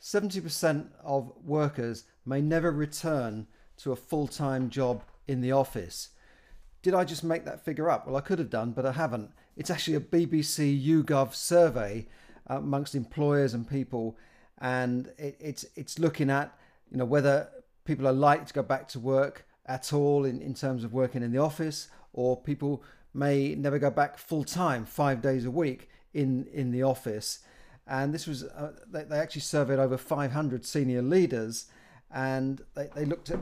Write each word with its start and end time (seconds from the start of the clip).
70% 0.00 0.88
of 1.02 1.32
workers 1.44 2.04
may 2.24 2.40
never 2.40 2.70
return 2.70 3.46
to 3.78 3.92
a 3.92 3.96
full 3.96 4.26
time 4.26 4.70
job 4.70 5.02
in 5.26 5.40
the 5.40 5.52
office. 5.52 6.10
Did 6.82 6.94
I 6.94 7.04
just 7.04 7.24
make 7.24 7.44
that 7.44 7.64
figure 7.64 7.90
up? 7.90 8.06
Well, 8.06 8.16
I 8.16 8.20
could 8.20 8.38
have 8.38 8.50
done, 8.50 8.72
but 8.72 8.86
I 8.86 8.92
haven't. 8.92 9.30
It's 9.56 9.70
actually 9.70 9.96
a 9.96 10.00
BBC 10.00 10.84
YouGov 10.84 11.34
survey 11.34 12.06
uh, 12.48 12.58
amongst 12.58 12.94
employers 12.94 13.54
and 13.54 13.68
people, 13.68 14.16
and 14.58 15.08
it, 15.18 15.36
it's 15.40 15.66
it's 15.74 15.98
looking 15.98 16.30
at 16.30 16.56
you 16.90 16.96
know 16.96 17.04
whether 17.04 17.48
people 17.84 18.06
are 18.06 18.12
likely 18.12 18.46
to 18.46 18.54
go 18.54 18.62
back 18.62 18.88
to 18.88 19.00
work 19.00 19.46
at 19.66 19.92
all 19.92 20.24
in, 20.24 20.40
in 20.40 20.54
terms 20.54 20.84
of 20.84 20.92
working 20.92 21.22
in 21.22 21.32
the 21.32 21.38
office, 21.38 21.88
or 22.12 22.40
people 22.40 22.82
may 23.12 23.54
never 23.54 23.78
go 23.78 23.90
back 23.90 24.16
full 24.16 24.44
time, 24.44 24.84
five 24.84 25.20
days 25.20 25.44
a 25.44 25.50
week 25.50 25.88
in 26.14 26.46
in 26.52 26.70
the 26.70 26.84
office. 26.84 27.40
And 27.88 28.12
this 28.12 28.26
was 28.26 28.44
uh, 28.44 28.72
they, 28.90 29.04
they 29.04 29.18
actually 29.18 29.40
surveyed 29.40 29.78
over 29.78 29.96
500 29.96 30.66
senior 30.66 31.02
leaders, 31.02 31.66
and 32.12 32.60
they, 32.74 32.88
they 32.94 33.04
looked 33.04 33.30
at 33.30 33.40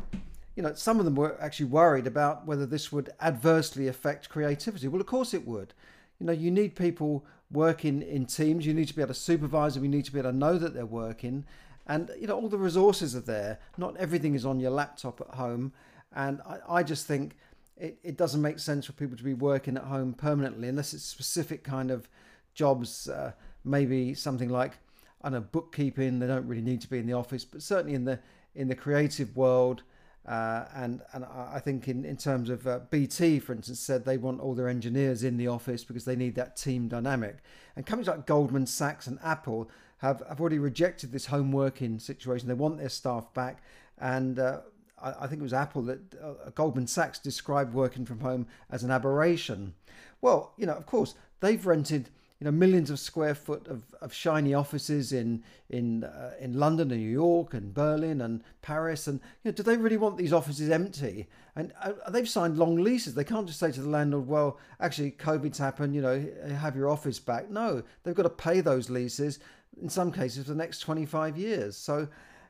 you 0.57 0.63
know, 0.63 0.73
some 0.73 0.99
of 0.99 1.05
them 1.05 1.15
were 1.15 1.37
actually 1.41 1.67
worried 1.67 2.07
about 2.07 2.47
whether 2.47 2.65
this 2.65 2.91
would 2.91 3.11
adversely 3.21 3.89
affect 3.89 4.31
creativity. 4.31 4.89
Well, 4.89 5.03
of 5.03 5.07
course 5.07 5.35
it 5.35 5.47
would. 5.47 5.75
You 6.19 6.27
know, 6.27 6.33
you 6.33 6.51
need 6.51 6.75
people 6.75 7.27
working 7.51 8.01
in 8.01 8.25
teams. 8.25 8.65
You 8.65 8.73
need 8.73 8.89
to 8.89 8.97
be 8.97 9.03
able 9.03 9.13
to 9.13 9.21
supervise 9.21 9.75
them. 9.75 9.85
You 9.85 9.91
need 9.91 10.07
to 10.07 10.13
be 10.13 10.19
able 10.19 10.31
to 10.31 10.37
know 10.37 10.57
that 10.57 10.73
they're 10.73 10.87
working. 10.87 11.45
And, 11.87 12.11
you 12.19 12.27
know, 12.27 12.37
all 12.37 12.49
the 12.49 12.59
resources 12.59 13.15
are 13.15 13.21
there. 13.21 13.61
Not 13.77 13.97
everything 13.99 14.35
is 14.35 14.47
on 14.47 14.59
your 14.59 14.71
laptop 14.71 15.21
at 15.21 15.37
home. 15.37 15.75
And 16.15 16.41
I, 16.47 16.77
I 16.77 16.83
just 16.83 17.07
think 17.07 17.37
it, 17.77 17.99
it 18.03 18.17
doesn't 18.17 18.41
make 18.41 18.59
sense 18.59 18.87
for 18.87 18.93
people 18.93 19.19
to 19.19 19.25
be 19.25 19.35
working 19.35 19.77
at 19.77 19.85
home 19.85 20.15
permanently 20.15 20.69
unless 20.69 20.95
it's 20.95 21.05
specific 21.05 21.65
kind 21.65 21.91
of 21.91 22.09
jobs, 22.55 23.09
uh, 23.09 23.33
maybe 23.67 24.15
something 24.15 24.49
like, 24.49 24.79
I 25.23 25.31
know, 25.31 25.41
bookkeeping. 25.41 26.19
They 26.19 26.27
don't 26.27 26.47
really 26.47 26.63
need 26.63 26.81
to 26.83 26.91
be 26.91 26.99
in 26.99 27.07
the 27.07 27.15
office, 27.15 27.45
but 27.45 27.63
certainly 27.63 27.95
in 27.95 28.05
the 28.05 28.19
in 28.55 28.69
the 28.69 28.75
creative 28.75 29.37
world, 29.37 29.83
uh, 30.27 30.65
and 30.75 31.03
and 31.13 31.25
I 31.25 31.61
think 31.61 31.89
in, 31.89 32.05
in 32.05 32.17
terms 32.17 32.49
of 32.49 32.67
uh, 32.67 32.81
BT, 32.91 33.39
for 33.39 33.53
instance, 33.53 33.81
said 33.81 34.05
they 34.05 34.17
want 34.17 34.41
all 34.41 34.55
their 34.55 34.69
engineers 34.69 35.23
in 35.23 35.37
the 35.37 35.49
office 35.49 35.85
because 35.85 36.05
they 36.05 36.17
need 36.17 36.35
that 36.37 36.57
team 36.57 36.89
dynamic. 36.89 37.39
And 37.77 37.85
companies 37.85 38.09
like 38.09 38.27
Goldman 38.27 38.67
Sachs 38.67 39.07
and 39.07 39.19
Apple 39.23 39.71
have, 39.99 40.23
have 40.29 40.41
already 40.41 40.59
rejected 40.59 41.13
this 41.13 41.27
home 41.27 41.53
working 41.53 41.99
situation. 41.99 42.49
They 42.49 42.55
want 42.55 42.79
their 42.79 42.89
staff 42.89 43.33
back. 43.35 43.63
And 43.99 44.39
uh, 44.39 44.61
I, 45.01 45.15
I, 45.21 45.27
think 45.27 45.41
it 45.41 45.43
was 45.43 45.53
Apple 45.53 45.83
that 45.83 46.01
uh, 46.23 46.51
Goldman 46.55 46.87
Sachs 46.87 47.19
described 47.19 47.75
working 47.75 48.05
from 48.05 48.21
home 48.21 48.47
as 48.71 48.83
an 48.83 48.91
aberration. 48.91 49.75
Well, 50.21 50.53
you 50.57 50.67
know, 50.67 50.75
of 50.75 50.87
course, 50.87 51.15
they've 51.41 51.65
rented 51.65 52.11
you 52.39 52.45
know 52.45 52.51
millions 52.51 52.91
of 52.91 52.99
square 52.99 53.35
foot 53.35 53.67
of, 53.67 53.83
of 54.01 54.13
shiny 54.13 54.53
offices 54.53 55.13
in 55.13 55.43
in 55.71 56.05
uh, 56.05 56.33
in 56.39 56.59
London 56.59 56.91
and 56.91 57.01
New 57.01 57.09
York 57.09 57.55
and 57.55 57.73
Berlin 57.73 58.21
and 58.21 58.43
Paris 58.61 59.07
and 59.07 59.21
you 59.43 59.51
know 59.51 59.53
do 59.53 59.63
they 59.63 59.77
really 59.77 59.97
want 59.97 60.19
these 60.19 60.33
offices 60.33 60.71
empty? 60.71 61.29
And 61.55 61.73
uh, 61.83 61.93
they've 62.11 62.29
signed 62.29 62.59
long 62.59 62.77
leases. 62.77 63.15
They 63.15 63.25
can't 63.25 63.47
just 63.47 63.59
say 63.59 63.73
to 63.73 63.81
the 63.81 63.89
landlord 63.89 64.27
well 64.27 64.59
actually 64.81 65.13
COVID's 65.13 65.59
happened 65.59 65.95
you 65.95 66.03
know 66.03 66.27
have 66.49 66.77
your 66.77 66.89
office 66.89 67.19
back. 67.19 67.51
No 67.51 67.83
they've 68.03 68.15
got 68.15 68.25
to 68.25 68.31
pay 68.31 68.61
those 68.61 68.91
leases 68.91 69.39
in 69.81 69.89
some 69.89 70.13
cases 70.13 70.45
for 70.45 70.51
the 70.51 70.59
next 70.59 70.81
25 70.81 71.39
years. 71.39 71.77
So 71.77 72.07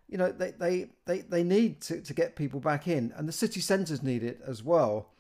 you 0.08 0.18
know 0.18 0.32
they 0.32 0.50
they 0.50 0.90
they, 1.04 1.20
they 1.20 1.44
need 1.44 1.80
to, 1.82 2.00
to 2.00 2.12
get 2.12 2.34
people 2.34 2.58
back 2.58 2.88
in. 2.88 3.12
And 3.16 3.28
the 3.28 3.32
city 3.32 3.60
centres 3.60 4.02
need 4.02 4.24
it 4.24 4.40
as 4.44 4.64
well 4.64 5.10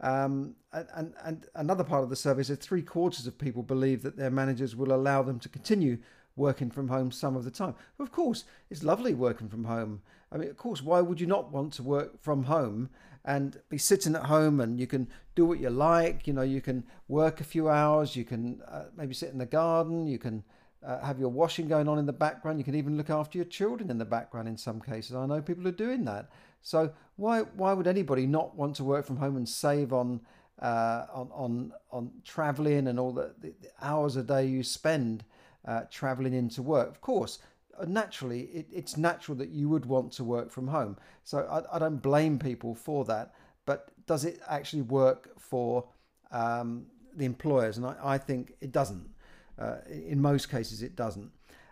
um, 0.00 0.54
and, 0.72 1.14
and 1.24 1.46
another 1.54 1.84
part 1.84 2.02
of 2.04 2.10
the 2.10 2.16
survey 2.16 2.42
is 2.42 2.48
that 2.48 2.60
three 2.60 2.82
quarters 2.82 3.26
of 3.26 3.38
people 3.38 3.62
believe 3.62 4.02
that 4.02 4.16
their 4.16 4.30
managers 4.30 4.76
will 4.76 4.92
allow 4.92 5.22
them 5.22 5.38
to 5.40 5.48
continue 5.48 5.98
working 6.36 6.70
from 6.70 6.88
home 6.88 7.10
some 7.10 7.34
of 7.34 7.44
the 7.44 7.50
time. 7.50 7.74
Of 7.98 8.12
course, 8.12 8.44
it's 8.70 8.82
lovely 8.82 9.14
working 9.14 9.48
from 9.48 9.64
home. 9.64 10.02
I 10.30 10.36
mean, 10.36 10.50
of 10.50 10.56
course, 10.56 10.82
why 10.82 11.00
would 11.00 11.20
you 11.20 11.26
not 11.26 11.50
want 11.50 11.72
to 11.74 11.82
work 11.82 12.22
from 12.22 12.44
home 12.44 12.90
and 13.24 13.58
be 13.70 13.78
sitting 13.78 14.14
at 14.14 14.26
home 14.26 14.60
and 14.60 14.78
you 14.78 14.86
can 14.86 15.08
do 15.34 15.46
what 15.46 15.60
you 15.60 15.70
like? 15.70 16.26
You 16.26 16.34
know, 16.34 16.42
you 16.42 16.60
can 16.60 16.84
work 17.08 17.40
a 17.40 17.44
few 17.44 17.68
hours, 17.70 18.14
you 18.14 18.24
can 18.24 18.60
uh, 18.68 18.84
maybe 18.96 19.14
sit 19.14 19.30
in 19.30 19.38
the 19.38 19.46
garden, 19.46 20.06
you 20.06 20.18
can 20.18 20.44
uh, 20.84 21.00
have 21.00 21.18
your 21.18 21.30
washing 21.30 21.68
going 21.68 21.88
on 21.88 21.98
in 21.98 22.06
the 22.06 22.12
background, 22.12 22.58
you 22.58 22.64
can 22.64 22.74
even 22.74 22.96
look 22.96 23.08
after 23.08 23.38
your 23.38 23.46
children 23.46 23.90
in 23.90 23.98
the 23.98 24.04
background 24.04 24.46
in 24.46 24.58
some 24.58 24.80
cases. 24.80 25.16
I 25.16 25.24
know 25.26 25.40
people 25.40 25.66
are 25.66 25.72
doing 25.72 26.04
that. 26.04 26.28
So 26.66 26.90
why 27.14 27.42
why 27.42 27.72
would 27.72 27.86
anybody 27.86 28.26
not 28.26 28.56
want 28.56 28.74
to 28.76 28.84
work 28.84 29.06
from 29.06 29.18
home 29.18 29.36
and 29.36 29.48
save 29.48 29.92
on 29.92 30.20
uh, 30.60 31.06
on 31.12 31.30
on 31.32 31.72
on 31.92 32.10
traveling 32.24 32.88
and 32.88 32.98
all 32.98 33.12
the, 33.12 33.32
the, 33.40 33.54
hours 33.80 34.16
a 34.16 34.24
day 34.24 34.46
you 34.46 34.64
spend 34.64 35.22
uh, 35.64 35.82
traveling 35.92 36.34
into 36.34 36.62
work? 36.62 36.88
Of 36.88 37.00
course, 37.00 37.38
uh, 37.78 37.84
naturally, 37.86 38.40
it, 38.52 38.66
it's 38.72 38.96
natural 38.96 39.38
that 39.38 39.50
you 39.50 39.68
would 39.68 39.86
want 39.86 40.10
to 40.14 40.24
work 40.24 40.50
from 40.50 40.66
home. 40.66 40.96
So 41.22 41.46
I, 41.48 41.76
I 41.76 41.78
don't 41.78 42.02
blame 42.02 42.36
people 42.36 42.74
for 42.74 43.04
that. 43.04 43.32
But 43.64 43.92
does 44.08 44.24
it 44.24 44.40
actually 44.48 44.82
work 44.82 45.38
for 45.38 45.84
um, 46.32 46.86
the 47.14 47.26
employers? 47.26 47.76
And 47.76 47.86
I, 47.86 47.94
I 48.02 48.18
think 48.18 48.54
it 48.60 48.72
doesn't. 48.72 49.08
Uh, 49.56 49.76
in 49.88 50.20
most 50.20 50.50
cases, 50.50 50.82
it 50.82 50.96
doesn't. 50.96 51.30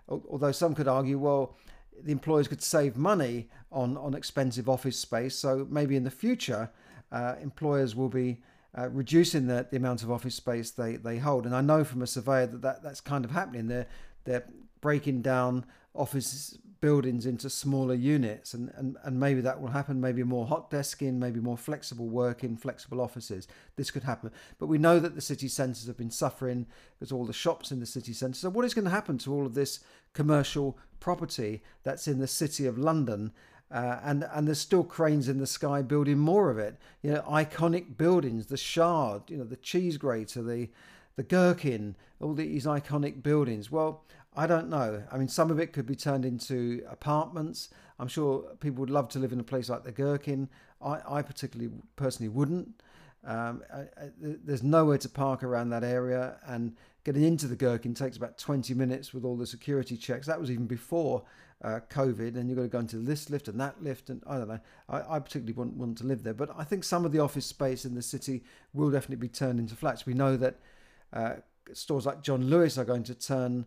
Although 0.09 0.53
some 0.53 0.72
could 0.72 0.87
argue, 0.87 1.19
well, 1.19 1.56
the 2.03 2.12
employers 2.12 2.49
could 2.49 2.62
save 2.62 2.97
money 2.97 3.49
on, 3.71 3.97
on 3.97 4.15
expensive 4.15 4.69
office 4.69 4.99
space. 4.99 5.34
So 5.34 5.66
maybe 5.71 5.97
in 5.97 6.05
the 6.05 6.10
future, 6.10 6.71
uh, 7.12 7.34
employers 7.43 7.94
will 7.94 8.09
be 8.09 8.41
uh, 8.77 8.88
reducing 8.91 9.47
the, 9.47 9.66
the 9.71 9.77
amount 9.77 10.03
of 10.03 10.10
office 10.10 10.34
space 10.34 10.71
they, 10.71 10.97
they 10.97 11.19
hold. 11.19 11.47
And 11.47 11.54
I 11.54 11.60
know 11.60 11.84
from 11.84 12.03
a 12.03 12.06
surveyor 12.06 12.47
that, 12.49 12.62
that 12.62 12.83
that's 12.83 13.00
kind 13.00 13.25
of 13.25 13.31
happening. 13.31 13.69
They're, 13.69 13.87
they're 14.25 14.44
breaking 14.81 15.22
down 15.22 15.65
office 15.94 16.59
buildings 16.84 17.25
into 17.25 17.49
smaller 17.49 17.95
units 17.95 18.53
and, 18.53 18.71
and, 18.75 18.99
and 19.05 19.19
maybe 19.19 19.41
that 19.41 19.59
will 19.59 19.71
happen 19.71 20.03
maybe 20.03 20.22
more 20.22 20.47
hot 20.47 20.71
desking 20.71 21.15
maybe 21.15 21.41
more 21.41 21.56
flexible 21.56 22.11
working 22.11 22.59
flexible 22.59 23.00
offices. 23.00 23.49
This 23.77 23.91
could 23.91 24.03
happen. 24.03 24.31
But 24.59 24.67
we 24.67 24.77
know 24.77 24.99
that 24.99 25.15
the 25.15 25.22
city 25.22 25.49
centres 25.49 25.87
have 25.87 25.97
been 25.97 26.11
suffering 26.11 26.67
because 26.99 27.11
all 27.11 27.25
the 27.25 27.33
shops 27.33 27.72
in 27.72 27.81
the 27.81 27.87
city 27.87 28.12
centre 28.12 28.39
so 28.39 28.50
what 28.50 28.67
is 28.67 28.75
going 28.75 28.84
to 28.84 28.91
happen 28.91 29.17
to 29.17 29.33
all 29.33 29.47
of 29.47 29.55
this 29.55 29.81
commercial 30.12 30.78
property 31.00 31.62
that's 31.84 32.06
in 32.06 32.19
the 32.19 32.27
city 32.27 32.67
of 32.67 32.77
london? 32.77 33.33
Uh, 33.71 33.99
and 34.05 34.28
and 34.34 34.47
there's 34.47 34.61
still 34.61 34.84
cranes 34.84 35.27
in 35.27 35.39
the 35.39 35.47
sky 35.47 35.81
building 35.81 36.19
more 36.19 36.51
of 36.51 36.59
it. 36.59 36.77
You 37.01 37.12
know 37.12 37.22
iconic 37.22 37.97
buildings 37.97 38.49
the 38.49 38.59
shard 38.59 39.22
you 39.28 39.39
know 39.39 39.45
the 39.45 39.56
cheese 39.56 39.97
grater 39.97 40.43
the 40.43 40.69
the 41.16 41.22
gherkin 41.22 41.97
all 42.21 42.34
these 42.34 42.66
iconic 42.66 43.22
buildings. 43.22 43.71
Well 43.71 44.05
I 44.37 44.47
don't 44.47 44.69
know. 44.69 45.03
I 45.12 45.19
mean, 45.19 45.28
some 45.28 45.50
of 45.50 45.61
it 45.61 45.72
could 45.72 45.87
be 45.87 45.95
turned 45.95 46.25
into 46.25 46.84
apartments. 46.91 47.69
I'm 47.99 48.09
sure 48.09 48.43
people 48.61 48.81
would 48.81 48.91
love 48.91 49.09
to 49.11 49.19
live 49.19 49.33
in 49.33 49.39
a 49.39 49.45
place 49.45 49.69
like 49.69 49.84
the 49.84 49.93
Gherkin. 49.93 50.49
I, 50.83 51.00
I 51.06 51.22
particularly, 51.22 51.72
personally, 51.97 52.28
wouldn't. 52.28 52.81
Um, 53.25 53.62
I, 53.72 53.81
I, 53.81 54.11
there's 54.21 54.62
nowhere 54.62 54.99
to 54.99 55.09
park 55.09 55.43
around 55.43 55.71
that 55.71 55.84
area, 55.84 56.37
and 56.47 56.77
getting 57.05 57.22
into 57.22 57.47
the 57.47 57.56
Gherkin 57.56 57.95
takes 57.95 58.17
about 58.17 58.37
20 58.37 58.75
minutes 58.75 59.15
with 59.15 59.25
all 59.25 59.37
the 59.37 59.47
security 59.47 59.97
checks. 59.97 60.27
That 60.27 60.41
was 60.41 60.51
even 60.51 60.66
before 60.66 61.22
uh, 61.62 61.81
COVID, 61.89 62.37
and 62.37 62.49
you've 62.49 62.56
got 62.59 62.62
to 62.65 62.69
go 62.69 62.78
into 62.81 62.97
this 62.97 63.31
lift 63.31 63.49
and 63.49 63.59
that 63.61 63.83
lift, 63.83 64.11
and 64.11 64.22
I 64.27 64.39
don't 64.39 64.49
know. 64.49 64.61
I, 64.89 65.16
I 65.16 65.19
particularly 65.21 65.53
wouldn't 65.53 65.77
want 65.77 65.99
to 65.99 66.05
live 66.05 66.25
there, 66.25 66.34
but 66.34 66.51
I 66.56 66.65
think 66.65 66.84
some 66.84 67.05
of 67.05 67.12
the 67.12 67.21
office 67.21 67.47
space 67.47 67.84
in 67.84 67.95
the 67.95 68.03
city 68.03 68.43
will 68.72 68.91
definitely 68.91 69.16
be 69.16 69.28
turned 69.28 69.61
into 69.61 69.77
flats. 69.77 70.05
We 70.05 70.15
know 70.15 70.37
that 70.37 70.56
uh, 71.12 71.34
stores 71.72 72.05
like 72.05 72.22
John 72.22 72.51
Lewis 72.51 72.77
are 72.77 72.84
going 72.84 73.05
to 73.05 73.15
turn 73.15 73.65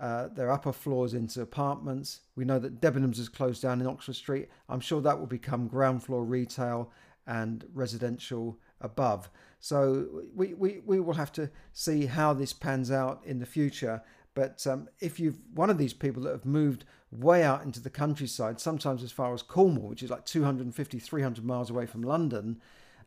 uh, 0.00 0.28
their 0.28 0.50
upper 0.50 0.72
floors 0.72 1.14
into 1.14 1.40
apartments. 1.40 2.20
We 2.34 2.44
know 2.44 2.58
that 2.58 2.80
Debenhams 2.80 3.18
has 3.18 3.28
closed 3.28 3.62
down 3.62 3.80
in 3.80 3.86
Oxford 3.86 4.16
Street. 4.16 4.48
I'm 4.68 4.80
sure 4.80 5.00
that 5.00 5.18
will 5.18 5.26
become 5.26 5.68
ground 5.68 6.02
floor 6.02 6.24
retail 6.24 6.90
and 7.26 7.64
residential 7.72 8.58
above. 8.80 9.30
So 9.60 10.22
we, 10.34 10.54
we, 10.54 10.80
we 10.84 11.00
will 11.00 11.14
have 11.14 11.32
to 11.32 11.50
see 11.72 12.06
how 12.06 12.34
this 12.34 12.52
pans 12.52 12.90
out 12.90 13.22
in 13.24 13.38
the 13.38 13.46
future. 13.46 14.02
But 14.34 14.66
um, 14.66 14.88
if 15.00 15.20
you've 15.20 15.38
one 15.54 15.70
of 15.70 15.78
these 15.78 15.94
people 15.94 16.22
that 16.24 16.32
have 16.32 16.44
moved 16.44 16.84
way 17.12 17.44
out 17.44 17.62
into 17.62 17.80
the 17.80 17.88
countryside, 17.88 18.60
sometimes 18.60 19.02
as 19.02 19.12
far 19.12 19.32
as 19.32 19.42
Cornwall, 19.42 19.88
which 19.88 20.02
is 20.02 20.10
like 20.10 20.26
250, 20.26 20.98
300 20.98 21.44
miles 21.44 21.70
away 21.70 21.86
from 21.86 22.02
London, 22.02 22.60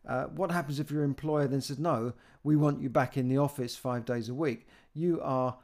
uh, 0.08 0.26
what 0.26 0.52
happens 0.52 0.80
if 0.80 0.90
your 0.90 1.04
employer 1.04 1.48
then 1.48 1.60
says, 1.60 1.78
no, 1.78 2.14
we 2.44 2.56
want 2.56 2.82
you 2.82 2.90
back 2.90 3.18
in 3.18 3.28
the 3.28 3.38
office 3.38 3.76
five 3.76 4.06
days 4.06 4.30
a 4.30 4.34
week? 4.34 4.66
You 4.94 5.20
are 5.22 5.58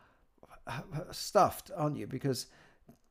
stuffed, 1.12 1.72
aren't 1.76 1.98
you? 1.98 2.08
Because 2.08 2.48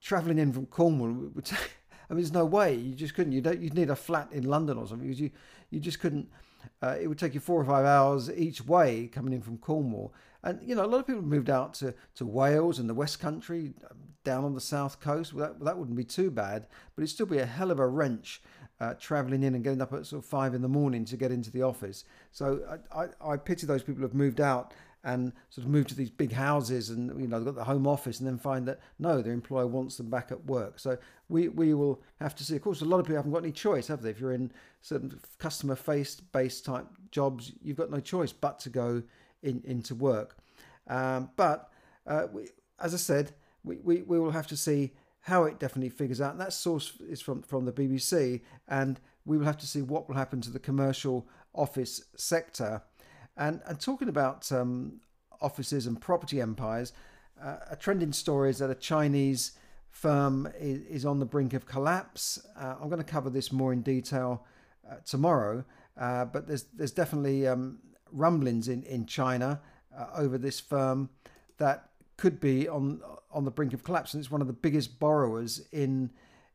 travelling 0.00 0.38
in 0.38 0.52
from 0.52 0.66
Cornwall 0.66 1.30
would 1.34 1.44
take, 1.44 1.70
I 2.10 2.14
mean, 2.14 2.22
there's 2.22 2.32
no 2.32 2.44
way 2.44 2.74
you 2.74 2.94
just 2.94 3.14
couldn't. 3.14 3.32
You 3.32 3.40
don't. 3.40 3.60
You'd 3.60 3.74
need 3.74 3.90
a 3.90 3.96
flat 3.96 4.28
in 4.32 4.44
London 4.44 4.78
or 4.78 4.86
something 4.86 5.06
because 5.06 5.20
you 5.20 5.30
you 5.70 5.80
just 5.80 6.00
couldn't. 6.00 6.28
Uh, 6.80 6.96
it 7.00 7.08
would 7.08 7.18
take 7.18 7.34
you 7.34 7.40
four 7.40 7.60
or 7.60 7.64
five 7.64 7.84
hours 7.84 8.30
each 8.30 8.64
way 8.64 9.08
coming 9.12 9.32
in 9.32 9.40
from 9.40 9.58
Cornwall. 9.58 10.14
And 10.44 10.60
you 10.62 10.74
know, 10.74 10.84
a 10.84 10.86
lot 10.86 10.98
of 10.98 11.06
people 11.06 11.22
moved 11.22 11.50
out 11.50 11.74
to, 11.74 11.94
to 12.16 12.26
Wales 12.26 12.78
and 12.78 12.88
the 12.88 12.94
West 12.94 13.20
Country, 13.20 13.72
down 14.24 14.44
on 14.44 14.54
the 14.54 14.60
south 14.60 15.00
coast. 15.00 15.32
Well, 15.32 15.48
that, 15.48 15.64
that 15.64 15.78
wouldn't 15.78 15.96
be 15.96 16.04
too 16.04 16.30
bad, 16.30 16.66
but 16.94 17.02
it'd 17.02 17.10
still 17.10 17.26
be 17.26 17.38
a 17.38 17.46
hell 17.46 17.70
of 17.70 17.78
a 17.78 17.86
wrench 17.86 18.42
uh, 18.80 18.94
travelling 18.94 19.42
in 19.42 19.54
and 19.54 19.62
getting 19.62 19.80
up 19.80 19.92
at 19.92 20.06
sort 20.06 20.24
of 20.24 20.28
five 20.28 20.54
in 20.54 20.62
the 20.62 20.68
morning 20.68 21.04
to 21.06 21.16
get 21.16 21.30
into 21.30 21.50
the 21.50 21.62
office. 21.62 22.04
So 22.32 22.78
I, 22.92 23.04
I, 23.04 23.32
I 23.32 23.36
pity 23.36 23.66
those 23.66 23.82
people 23.82 24.02
who've 24.02 24.14
moved 24.14 24.40
out 24.40 24.74
and 25.04 25.32
sort 25.50 25.64
of 25.64 25.70
move 25.70 25.86
to 25.88 25.94
these 25.94 26.10
big 26.10 26.32
houses 26.32 26.90
and 26.90 27.20
you 27.20 27.26
know 27.26 27.38
they've 27.38 27.46
got 27.46 27.56
the 27.56 27.64
home 27.64 27.86
office 27.86 28.20
and 28.20 28.28
then 28.28 28.38
find 28.38 28.66
that 28.68 28.78
no 28.98 29.20
their 29.20 29.32
employer 29.32 29.66
wants 29.66 29.96
them 29.96 30.08
back 30.08 30.30
at 30.30 30.44
work. 30.46 30.78
So 30.78 30.96
we 31.28 31.48
we 31.48 31.74
will 31.74 32.02
have 32.20 32.34
to 32.36 32.44
see. 32.44 32.56
Of 32.56 32.62
course 32.62 32.80
a 32.80 32.84
lot 32.84 33.00
of 33.00 33.06
people 33.06 33.16
haven't 33.16 33.32
got 33.32 33.42
any 33.42 33.52
choice 33.52 33.88
have 33.88 34.02
they? 34.02 34.10
If 34.10 34.20
you're 34.20 34.32
in 34.32 34.52
certain 34.80 35.18
customer 35.38 35.74
face 35.74 36.16
based 36.16 36.64
type 36.64 36.86
jobs 37.10 37.52
you've 37.62 37.76
got 37.76 37.90
no 37.90 38.00
choice 38.00 38.32
but 38.32 38.58
to 38.60 38.70
go 38.70 39.02
in 39.42 39.62
into 39.64 39.94
work. 39.94 40.36
Um, 40.86 41.30
but 41.36 41.70
uh, 42.06 42.26
we, 42.32 42.48
as 42.80 42.94
i 42.94 42.96
said 42.96 43.32
we, 43.64 43.76
we, 43.76 44.02
we 44.02 44.18
will 44.18 44.32
have 44.32 44.48
to 44.48 44.56
see 44.56 44.92
how 45.20 45.44
it 45.44 45.60
definitely 45.60 45.88
figures 45.88 46.20
out. 46.20 46.32
And 46.32 46.40
that 46.40 46.52
source 46.52 46.94
is 47.08 47.20
from 47.20 47.42
from 47.42 47.64
the 47.64 47.72
bbc 47.72 48.40
and 48.68 49.00
we 49.24 49.38
will 49.38 49.46
have 49.46 49.58
to 49.58 49.66
see 49.66 49.82
what 49.82 50.08
will 50.08 50.16
happen 50.16 50.40
to 50.42 50.50
the 50.50 50.58
commercial 50.58 51.28
office 51.54 52.04
sector 52.16 52.82
and, 53.36 53.60
and 53.66 53.80
talking 53.80 54.08
about 54.08 54.50
um, 54.52 55.00
offices 55.40 55.86
and 55.86 56.00
property 56.00 56.40
empires, 56.40 56.92
uh, 57.42 57.56
a 57.70 57.76
trending 57.76 58.12
story 58.12 58.50
is 58.50 58.58
that 58.58 58.70
a 58.70 58.74
Chinese 58.74 59.52
firm 59.90 60.48
is, 60.58 60.82
is 60.82 61.06
on 61.06 61.18
the 61.18 61.26
brink 61.26 61.54
of 61.54 61.66
collapse. 61.66 62.40
Uh, 62.58 62.76
I'm 62.80 62.88
going 62.88 63.02
to 63.02 63.04
cover 63.04 63.30
this 63.30 63.52
more 63.52 63.72
in 63.72 63.82
detail 63.82 64.46
uh, 64.90 64.96
tomorrow, 65.04 65.64
uh, 65.98 66.24
but 66.24 66.46
there's 66.46 66.64
there's 66.74 66.92
definitely 66.92 67.46
um, 67.46 67.78
rumblings 68.10 68.68
in 68.68 68.82
in 68.84 69.06
China 69.06 69.60
uh, 69.96 70.06
over 70.16 70.38
this 70.38 70.60
firm 70.60 71.10
that 71.58 71.90
could 72.16 72.40
be 72.40 72.68
on 72.68 73.00
on 73.30 73.44
the 73.44 73.50
brink 73.50 73.72
of 73.72 73.82
collapse, 73.82 74.14
and 74.14 74.22
it's 74.22 74.30
one 74.30 74.40
of 74.40 74.46
the 74.46 74.52
biggest 74.52 74.98
borrowers 74.98 75.66
in 75.72 76.10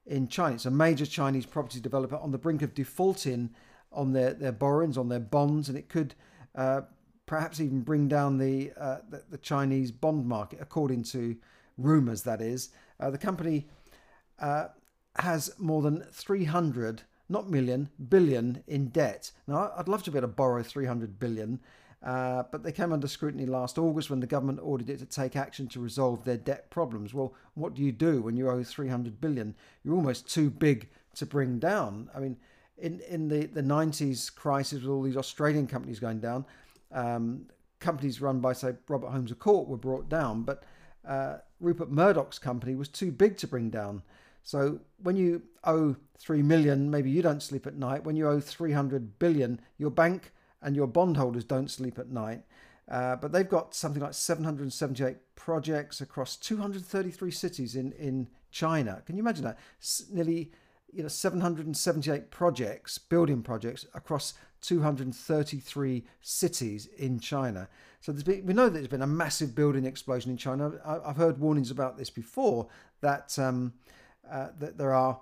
in 0.05 0.27
China. 0.27 0.55
It's 0.55 0.65
a 0.65 0.71
major 0.71 1.05
Chinese 1.05 1.45
property 1.45 1.79
developer 1.79 2.15
on 2.15 2.31
the 2.31 2.37
brink 2.37 2.61
of 2.61 2.73
defaulting 2.73 3.49
on 3.91 4.13
their, 4.13 4.33
their 4.33 4.51
borrowings, 4.51 4.97
on 4.97 5.09
their 5.09 5.19
bonds, 5.19 5.69
and 5.69 5.77
it 5.77 5.89
could 5.89 6.13
uh, 6.57 6.81
perhaps 7.25 7.61
even 7.61 7.81
bring 7.81 8.07
down 8.07 8.37
the, 8.37 8.71
uh, 8.77 8.97
the, 9.09 9.23
the 9.29 9.37
Chinese 9.37 9.91
bond 9.91 10.25
market, 10.25 10.59
according 10.61 11.03
to 11.03 11.37
rumours. 11.77 12.23
That 12.23 12.41
is, 12.41 12.69
uh, 12.99 13.11
the 13.11 13.17
company 13.17 13.67
uh, 14.39 14.69
has 15.17 15.51
more 15.59 15.81
than 15.81 16.03
300, 16.11 17.03
not 17.29 17.49
million, 17.49 17.89
billion 18.09 18.63
in 18.67 18.87
debt. 18.87 19.31
Now, 19.47 19.71
I'd 19.77 19.87
love 19.87 20.03
to 20.03 20.11
be 20.11 20.17
able 20.17 20.27
to 20.27 20.33
borrow 20.33 20.63
300 20.63 21.19
billion. 21.19 21.59
Uh, 22.03 22.43
but 22.51 22.61
they 22.61 22.71
came 22.71 22.93
under 22.93 23.07
scrutiny 23.07 23.45
last 23.45 23.79
August 23.79 24.09
when 24.09 24.19
the 24.19 24.27
government 24.27 24.59
ordered 24.61 24.89
it 24.89 24.99
to 24.99 25.05
take 25.05 25.35
action 25.35 25.67
to 25.67 25.79
resolve 25.79 26.23
their 26.23 26.37
debt 26.37 26.69
problems. 26.69 27.11
Well, 27.13 27.33
what 27.55 27.73
do 27.73 27.81
you 27.81 27.91
do 27.91 28.21
when 28.21 28.37
you 28.37 28.49
owe 28.49 28.63
300 28.63 29.19
billion? 29.19 29.55
You're 29.83 29.95
almost 29.95 30.31
too 30.31 30.51
big 30.51 30.89
to 31.15 31.25
bring 31.25 31.57
down. 31.57 32.09
I 32.15 32.19
mean, 32.19 32.37
in 32.77 33.01
in 33.01 33.27
the 33.27 33.45
the 33.47 33.61
90s 33.61 34.33
crisis 34.33 34.81
with 34.81 34.89
all 34.89 35.01
these 35.01 35.17
Australian 35.17 35.67
companies 35.67 35.99
going 35.99 36.19
down, 36.19 36.45
um, 36.91 37.47
companies 37.79 38.21
run 38.21 38.39
by 38.39 38.53
say 38.53 38.73
Robert 38.87 39.09
Holmes 39.09 39.31
à 39.31 39.37
Court 39.37 39.67
were 39.67 39.77
brought 39.77 40.09
down, 40.09 40.43
but 40.43 40.63
uh, 41.07 41.37
Rupert 41.59 41.91
Murdoch's 41.91 42.39
company 42.39 42.75
was 42.75 42.89
too 42.89 43.11
big 43.11 43.37
to 43.37 43.47
bring 43.47 43.69
down. 43.69 44.03
So 44.43 44.79
when 45.03 45.15
you 45.15 45.41
owe 45.63 45.95
three 46.17 46.41
million, 46.41 46.89
maybe 46.89 47.09
you 47.09 47.21
don't 47.21 47.43
sleep 47.43 47.67
at 47.67 47.75
night. 47.75 48.03
When 48.03 48.15
you 48.15 48.27
owe 48.27 48.39
300 48.39 49.19
billion, 49.19 49.59
your 49.77 49.91
bank 49.91 50.31
and 50.61 50.75
your 50.75 50.87
bondholders 50.87 51.43
don't 51.43 51.69
sleep 51.69 51.99
at 51.99 52.09
night. 52.09 52.43
Uh, 52.89 53.17
but 53.17 53.33
they've 53.33 53.49
got 53.49 53.75
something 53.75 54.01
like 54.01 54.13
778 54.13 55.17
projects 55.35 55.99
across 55.99 56.37
233 56.37 57.31
cities 57.31 57.75
in, 57.75 57.91
in 57.93 58.29
China. 58.49 59.01
Can 59.05 59.17
you 59.17 59.21
imagine 59.21 59.43
that? 59.43 59.59
S- 59.81 60.05
nearly 60.09 60.51
you 60.91 61.03
know 61.03 61.09
778 61.09 62.31
projects, 62.31 62.97
building 62.97 63.41
projects 63.41 63.85
across 63.93 64.33
233 64.61 66.03
cities 66.21 66.87
in 66.97 67.19
China. 67.19 67.67
So 68.01 68.13
been, 68.13 68.45
we 68.45 68.53
know 68.53 68.65
that 68.65 68.73
there's 68.73 68.87
been 68.87 69.01
a 69.01 69.07
massive 69.07 69.55
building 69.55 69.85
explosion 69.85 70.31
in 70.31 70.37
China. 70.37 70.71
I, 70.85 71.07
have 71.07 71.17
heard 71.17 71.39
warnings 71.39 71.71
about 71.71 71.97
this 71.97 72.09
before 72.09 72.67
that 73.01 73.37
um, 73.39 73.73
uh, 74.29 74.49
that 74.59 74.77
there 74.77 74.93
are. 74.93 75.19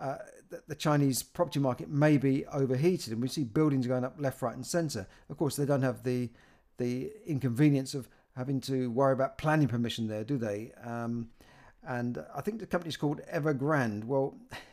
Uh, 0.00 0.16
that 0.50 0.68
the 0.68 0.74
Chinese 0.74 1.22
property 1.22 1.58
market 1.58 1.88
may 1.88 2.18
be 2.18 2.44
overheated, 2.46 3.12
and 3.12 3.22
we 3.22 3.28
see 3.28 3.42
buildings 3.42 3.86
going 3.86 4.04
up 4.04 4.14
left, 4.18 4.42
right, 4.42 4.54
and 4.54 4.66
centre. 4.66 5.06
Of 5.30 5.38
course, 5.38 5.56
they 5.56 5.64
don't 5.64 5.82
have 5.82 6.02
the 6.02 6.28
the 6.76 7.10
inconvenience 7.26 7.94
of 7.94 8.08
having 8.36 8.60
to 8.62 8.90
worry 8.90 9.12
about 9.12 9.38
planning 9.38 9.68
permission 9.68 10.08
there, 10.08 10.24
do 10.24 10.36
they? 10.38 10.72
Um, 10.84 11.28
and 11.86 12.24
I 12.34 12.40
think 12.40 12.60
the 12.60 12.66
company's 12.66 12.96
called 12.96 13.20
Evergrande. 13.32 14.04
Well, 14.04 14.36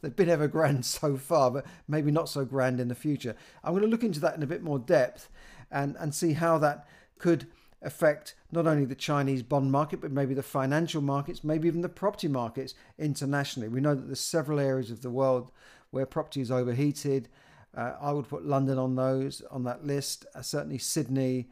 They've 0.00 0.14
been 0.14 0.28
ever 0.28 0.48
grand 0.48 0.84
so 0.86 1.16
far, 1.16 1.50
but 1.50 1.66
maybe 1.88 2.10
not 2.10 2.28
so 2.28 2.44
grand 2.44 2.80
in 2.80 2.88
the 2.88 2.94
future. 2.94 3.36
I'm 3.62 3.72
going 3.72 3.82
to 3.82 3.88
look 3.88 4.04
into 4.04 4.20
that 4.20 4.36
in 4.36 4.42
a 4.42 4.46
bit 4.46 4.62
more 4.62 4.78
depth 4.78 5.28
and, 5.70 5.96
and 5.98 6.14
see 6.14 6.32
how 6.32 6.58
that 6.58 6.86
could 7.18 7.46
affect 7.82 8.34
not 8.52 8.66
only 8.66 8.84
the 8.84 8.94
Chinese 8.94 9.42
bond 9.42 9.72
market, 9.72 10.00
but 10.00 10.10
maybe 10.10 10.34
the 10.34 10.42
financial 10.42 11.00
markets, 11.00 11.42
maybe 11.42 11.68
even 11.68 11.80
the 11.80 11.88
property 11.88 12.28
markets 12.28 12.74
internationally. 12.98 13.68
We 13.68 13.80
know 13.80 13.94
that 13.94 14.06
there's 14.06 14.20
several 14.20 14.58
areas 14.60 14.90
of 14.90 15.02
the 15.02 15.10
world 15.10 15.50
where 15.90 16.06
property 16.06 16.40
is 16.40 16.50
overheated. 16.50 17.28
Uh, 17.76 17.94
I 18.00 18.12
would 18.12 18.28
put 18.28 18.44
London 18.44 18.78
on 18.78 18.96
those 18.96 19.42
on 19.50 19.64
that 19.64 19.84
list. 19.84 20.26
Uh, 20.34 20.42
certainly 20.42 20.78
Sydney, 20.78 21.48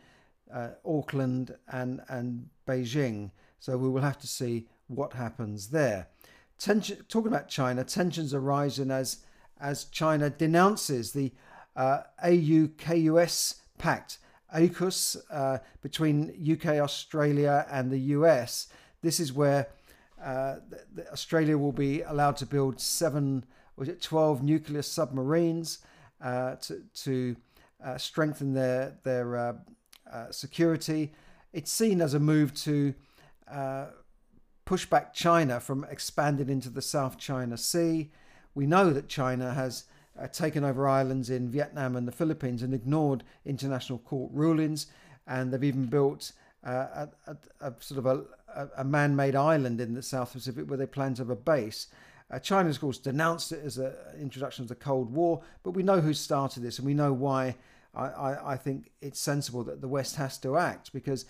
uh, 0.52 0.70
Auckland, 0.84 1.56
and 1.68 2.00
and 2.08 2.48
Beijing. 2.66 3.30
So 3.60 3.76
we 3.76 3.88
will 3.88 4.02
have 4.02 4.18
to 4.18 4.26
see 4.26 4.66
what 4.88 5.12
happens 5.12 5.68
there. 5.68 6.08
Tension, 6.58 7.04
talking 7.08 7.28
about 7.28 7.48
China, 7.48 7.84
tensions 7.84 8.34
are 8.34 8.40
rising 8.40 8.90
as 8.90 9.18
as 9.60 9.84
China 9.84 10.30
denounces 10.30 11.12
the 11.12 11.32
uh, 11.74 12.02
AU-KUS 12.22 13.56
pact, 13.76 14.18
AUKUS, 14.54 15.16
uh, 15.30 15.58
between 15.82 16.32
UK, 16.52 16.76
Australia, 16.80 17.66
and 17.70 17.90
the 17.90 17.98
US. 17.98 18.68
This 19.02 19.20
is 19.20 19.32
where 19.32 19.68
uh, 20.22 20.56
Australia 21.12 21.56
will 21.58 21.72
be 21.72 22.02
allowed 22.02 22.36
to 22.38 22.46
build 22.46 22.80
seven, 22.80 23.44
was 23.76 23.88
it 23.88 24.02
twelve 24.02 24.42
nuclear 24.42 24.82
submarines 24.82 25.78
uh, 26.20 26.56
to 26.56 26.82
to 27.04 27.36
uh, 27.84 27.96
strengthen 27.96 28.54
their 28.54 28.98
their 29.04 29.36
uh, 29.36 29.52
security. 30.32 31.12
It's 31.52 31.70
seen 31.70 32.00
as 32.00 32.14
a 32.14 32.20
move 32.20 32.52
to 32.62 32.94
push 34.68 34.84
back 34.84 35.14
China 35.14 35.58
from 35.58 35.86
expanding 35.90 36.50
into 36.50 36.68
the 36.68 36.82
South 36.82 37.16
China 37.16 37.56
Sea. 37.56 38.10
We 38.54 38.66
know 38.66 38.90
that 38.90 39.08
China 39.08 39.54
has 39.54 39.84
uh, 40.20 40.26
taken 40.26 40.62
over 40.62 40.86
islands 40.86 41.30
in 41.30 41.48
Vietnam 41.48 41.96
and 41.96 42.06
the 42.06 42.12
Philippines 42.12 42.62
and 42.62 42.74
ignored 42.74 43.24
international 43.46 43.98
court 44.00 44.30
rulings, 44.34 44.88
and 45.26 45.50
they've 45.50 45.64
even 45.64 45.86
built 45.86 46.32
uh, 46.66 47.06
a, 47.06 47.08
a, 47.28 47.36
a, 47.62 47.72
sort 47.80 47.96
of 47.96 48.04
a, 48.04 48.68
a 48.76 48.84
man-made 48.84 49.34
island 49.34 49.80
in 49.80 49.94
the 49.94 50.02
South 50.02 50.32
Pacific 50.32 50.68
where 50.68 50.76
they 50.76 50.84
plan 50.84 51.14
to 51.14 51.22
have 51.22 51.30
a 51.30 51.36
base. 51.36 51.86
Uh, 52.30 52.38
China, 52.38 52.68
of 52.68 52.78
course, 52.78 52.98
denounced 52.98 53.52
it 53.52 53.64
as 53.64 53.78
an 53.78 53.94
introduction 54.20 54.64
of 54.64 54.68
the 54.68 54.74
Cold 54.74 55.10
War, 55.10 55.40
but 55.62 55.70
we 55.70 55.82
know 55.82 56.02
who 56.02 56.12
started 56.12 56.62
this, 56.62 56.78
and 56.78 56.86
we 56.86 56.92
know 56.92 57.14
why. 57.14 57.56
I, 57.94 58.04
I, 58.08 58.52
I 58.52 58.56
think 58.58 58.90
it's 59.00 59.18
sensible 59.18 59.64
that 59.64 59.80
the 59.80 59.88
West 59.88 60.16
has 60.16 60.36
to 60.40 60.58
act 60.58 60.92
because 60.92 61.24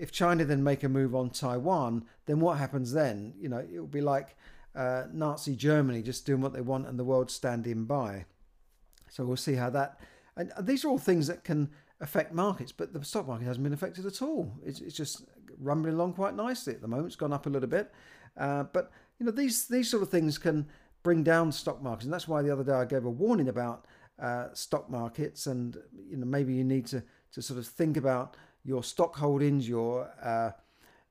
if 0.00 0.10
China 0.10 0.44
then 0.44 0.64
make 0.64 0.82
a 0.82 0.88
move 0.88 1.14
on 1.14 1.28
Taiwan, 1.28 2.04
then 2.24 2.40
what 2.40 2.56
happens 2.56 2.92
then? 2.92 3.34
You 3.38 3.50
know, 3.50 3.58
it 3.58 3.78
will 3.78 3.86
be 3.86 4.00
like 4.00 4.34
uh, 4.74 5.04
Nazi 5.12 5.54
Germany 5.54 6.02
just 6.02 6.24
doing 6.24 6.40
what 6.40 6.54
they 6.54 6.62
want 6.62 6.86
and 6.86 6.98
the 6.98 7.04
world 7.04 7.30
standing 7.30 7.84
by. 7.84 8.24
So 9.10 9.24
we'll 9.24 9.36
see 9.36 9.54
how 9.54 9.68
that. 9.70 10.00
And 10.36 10.52
these 10.62 10.84
are 10.84 10.88
all 10.88 10.98
things 10.98 11.26
that 11.26 11.44
can 11.44 11.68
affect 12.00 12.32
markets, 12.32 12.72
but 12.72 12.94
the 12.94 13.04
stock 13.04 13.28
market 13.28 13.44
hasn't 13.44 13.62
been 13.62 13.74
affected 13.74 14.06
at 14.06 14.22
all. 14.22 14.50
It's, 14.64 14.80
it's 14.80 14.96
just 14.96 15.24
rumbling 15.58 15.94
along 15.94 16.14
quite 16.14 16.34
nicely 16.34 16.72
at 16.72 16.80
the 16.80 16.88
moment. 16.88 17.08
It's 17.08 17.16
gone 17.16 17.34
up 17.34 17.44
a 17.44 17.50
little 17.50 17.68
bit, 17.68 17.92
uh, 18.38 18.64
but 18.64 18.90
you 19.18 19.26
know 19.26 19.32
these 19.32 19.68
these 19.68 19.90
sort 19.90 20.02
of 20.02 20.08
things 20.08 20.38
can 20.38 20.66
bring 21.02 21.22
down 21.22 21.52
stock 21.52 21.82
markets, 21.82 22.04
and 22.04 22.14
that's 22.14 22.26
why 22.26 22.40
the 22.40 22.50
other 22.50 22.64
day 22.64 22.72
I 22.72 22.86
gave 22.86 23.04
a 23.04 23.10
warning 23.10 23.48
about 23.48 23.84
uh, 24.18 24.46
stock 24.54 24.88
markets, 24.88 25.46
and 25.46 25.76
you 26.08 26.16
know 26.16 26.26
maybe 26.26 26.54
you 26.54 26.64
need 26.64 26.86
to 26.86 27.02
to 27.32 27.42
sort 27.42 27.58
of 27.58 27.66
think 27.66 27.98
about 27.98 28.36
your 28.64 28.82
stock 28.82 29.16
holdings, 29.16 29.68
your 29.68 30.10
uh, 30.22 30.50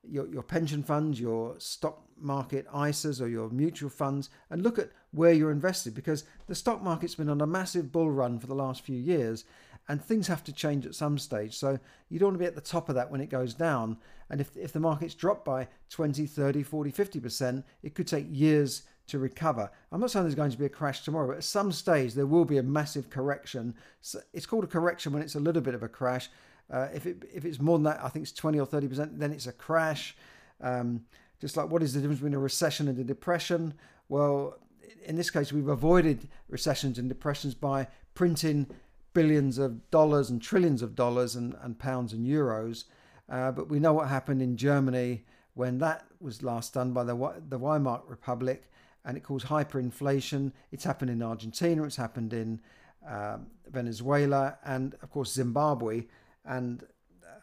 your, 0.08 0.26
your 0.28 0.42
pension 0.42 0.82
funds, 0.82 1.20
your 1.20 1.54
stock 1.58 2.02
market 2.18 2.66
ISAs 2.68 3.20
or 3.20 3.28
your 3.28 3.50
mutual 3.50 3.90
funds, 3.90 4.30
and 4.50 4.62
look 4.62 4.78
at 4.78 4.90
where 5.10 5.32
you're 5.32 5.50
invested 5.50 5.94
because 5.94 6.24
the 6.46 6.54
stock 6.54 6.82
market's 6.82 7.14
been 7.14 7.28
on 7.28 7.40
a 7.40 7.46
massive 7.46 7.92
bull 7.92 8.10
run 8.10 8.38
for 8.38 8.46
the 8.46 8.54
last 8.54 8.82
few 8.82 8.96
years 8.96 9.44
and 9.88 10.02
things 10.02 10.28
have 10.28 10.44
to 10.44 10.52
change 10.52 10.86
at 10.86 10.94
some 10.94 11.18
stage. 11.18 11.56
So 11.56 11.78
you 12.08 12.18
don't 12.18 12.28
want 12.28 12.34
to 12.36 12.40
be 12.40 12.46
at 12.46 12.54
the 12.54 12.60
top 12.60 12.88
of 12.88 12.94
that 12.94 13.10
when 13.10 13.20
it 13.20 13.30
goes 13.30 13.54
down. 13.54 13.96
And 14.28 14.40
if, 14.40 14.56
if 14.56 14.72
the 14.72 14.80
market's 14.80 15.14
dropped 15.14 15.44
by 15.44 15.66
20, 15.88 16.26
30, 16.26 16.62
40, 16.62 16.92
50%, 16.92 17.64
it 17.82 17.94
could 17.94 18.06
take 18.06 18.26
years 18.30 18.82
to 19.08 19.18
recover. 19.18 19.68
I'm 19.90 20.00
not 20.00 20.12
saying 20.12 20.24
there's 20.24 20.36
going 20.36 20.52
to 20.52 20.58
be 20.58 20.66
a 20.66 20.68
crash 20.68 21.02
tomorrow, 21.02 21.26
but 21.26 21.38
at 21.38 21.44
some 21.44 21.72
stage 21.72 22.14
there 22.14 22.26
will 22.26 22.44
be 22.44 22.58
a 22.58 22.62
massive 22.62 23.10
correction. 23.10 23.74
So 24.00 24.20
it's 24.32 24.46
called 24.46 24.62
a 24.62 24.68
correction 24.68 25.12
when 25.12 25.22
it's 25.22 25.34
a 25.34 25.40
little 25.40 25.62
bit 25.62 25.74
of 25.74 25.82
a 25.82 25.88
crash. 25.88 26.30
Uh, 26.72 26.88
if 26.94 27.06
it 27.06 27.24
if 27.32 27.44
it's 27.44 27.60
more 27.60 27.76
than 27.76 27.84
that, 27.84 28.00
I 28.02 28.08
think 28.08 28.22
it's 28.24 28.32
20 28.32 28.60
or 28.60 28.66
30 28.66 28.88
percent, 28.88 29.18
then 29.18 29.32
it's 29.32 29.46
a 29.46 29.52
crash. 29.52 30.16
Um, 30.60 31.04
just 31.40 31.56
like 31.56 31.70
what 31.70 31.82
is 31.82 31.94
the 31.94 32.00
difference 32.00 32.20
between 32.20 32.34
a 32.34 32.38
recession 32.38 32.88
and 32.88 32.98
a 32.98 33.04
depression? 33.04 33.74
Well, 34.08 34.58
in 35.04 35.16
this 35.16 35.30
case, 35.30 35.52
we've 35.52 35.68
avoided 35.68 36.28
recessions 36.48 36.98
and 36.98 37.08
depressions 37.08 37.54
by 37.54 37.88
printing 38.14 38.66
billions 39.14 39.58
of 39.58 39.90
dollars 39.90 40.30
and 40.30 40.40
trillions 40.40 40.82
of 40.82 40.94
dollars 40.94 41.34
and, 41.34 41.56
and 41.62 41.78
pounds 41.78 42.12
and 42.12 42.26
euros. 42.26 42.84
Uh, 43.28 43.50
but 43.50 43.68
we 43.68 43.80
know 43.80 43.92
what 43.92 44.08
happened 44.08 44.42
in 44.42 44.56
Germany 44.56 45.24
when 45.54 45.78
that 45.78 46.06
was 46.20 46.42
last 46.42 46.74
done 46.74 46.92
by 46.92 47.04
the, 47.04 47.14
the 47.48 47.58
Weimar 47.58 48.02
Republic 48.06 48.70
and 49.04 49.16
it 49.16 49.22
caused 49.22 49.46
hyperinflation. 49.46 50.52
It's 50.72 50.84
happened 50.84 51.10
in 51.10 51.22
Argentina, 51.22 51.84
it's 51.84 51.96
happened 51.96 52.32
in 52.32 52.60
um, 53.08 53.46
Venezuela, 53.70 54.58
and 54.64 54.94
of 55.02 55.10
course 55.10 55.32
Zimbabwe. 55.32 56.04
And, 56.44 56.84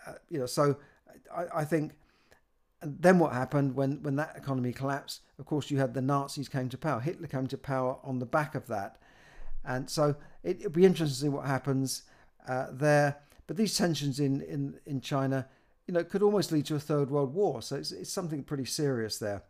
uh, 0.07 0.13
you 0.29 0.39
know, 0.39 0.45
so 0.45 0.77
I, 1.35 1.61
I 1.61 1.65
think 1.65 1.93
and 2.81 3.01
then 3.01 3.17
what 3.19 3.33
happened 3.33 3.75
when, 3.75 4.01
when 4.03 4.15
that 4.17 4.35
economy 4.35 4.71
collapsed? 4.71 5.21
Of 5.39 5.45
course, 5.45 5.71
you 5.71 5.79
had 5.79 5.93
the 5.93 6.01
Nazis 6.01 6.47
came 6.47 6.69
to 6.69 6.77
power. 6.77 6.99
Hitler 6.99 7.27
came 7.27 7.47
to 7.47 7.57
power 7.57 7.97
on 8.03 8.19
the 8.19 8.25
back 8.25 8.53
of 8.53 8.67
that. 8.67 8.97
And 9.65 9.89
so 9.89 10.15
it, 10.43 10.63
will 10.63 10.69
be 10.69 10.85
interesting 10.85 11.15
to 11.15 11.21
see 11.21 11.29
what 11.29 11.45
happens 11.45 12.03
uh, 12.47 12.67
there. 12.71 13.17
But 13.47 13.57
these 13.57 13.75
tensions 13.75 14.19
in, 14.19 14.41
in, 14.41 14.79
in 14.85 15.01
China, 15.01 15.47
you 15.87 15.93
know, 15.93 16.03
could 16.03 16.21
almost 16.21 16.51
lead 16.51 16.65
to 16.67 16.75
a 16.75 16.79
third 16.79 17.09
world 17.09 17.33
war. 17.33 17.61
So 17.61 17.75
it's, 17.77 17.91
it's 17.91 18.11
something 18.11 18.43
pretty 18.43 18.65
serious 18.65 19.17
there. 19.17 19.43